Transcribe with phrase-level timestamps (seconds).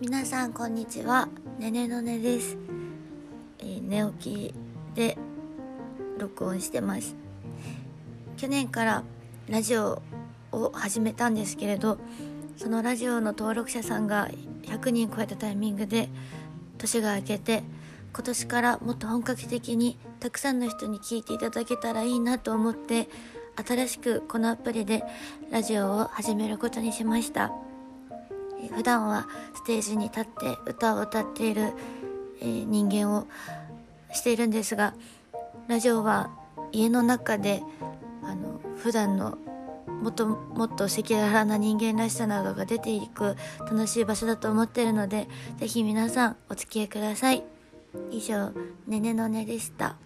[0.00, 1.28] 皆さんこんにちは。
[1.58, 2.56] ねねのねです、
[3.58, 4.54] えー寝起き
[4.94, 5.18] で
[6.18, 7.16] 録音してます。
[8.36, 9.02] 去年から
[9.48, 10.00] ラジオ
[10.52, 11.98] を始めたんですけれど
[12.56, 14.28] そのラジオの登録者さんが
[14.62, 16.08] 100人超えたタイミングで
[16.78, 17.64] 年が明けて
[18.12, 23.08] 今年からもっと本格的にたくさんの人に聞いていただけたらいいなと思って
[23.66, 25.02] 新しくこのアプリで
[25.50, 27.50] ラジオを始めることにしました。
[28.78, 31.72] 普段はステージに立って歌を歌っている、
[32.40, 33.26] えー人間を
[34.12, 34.94] しているんですが
[35.66, 36.30] ラジオは
[36.70, 37.60] 家の中で
[38.22, 39.36] あの普段の
[40.00, 45.26] もっともっと赤裸々な人間らしさなどが出ていく楽しい場所だと思っているので
[45.56, 47.42] ぜひ皆さんお付き合いください。
[48.12, 48.52] 以上
[48.86, 49.96] ねねのねでした。